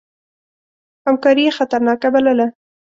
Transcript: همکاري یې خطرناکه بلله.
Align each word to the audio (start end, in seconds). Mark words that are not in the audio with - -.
همکاري 1.05 1.43
یې 1.47 1.51
خطرناکه 1.57 2.07
بلله. 2.13 2.47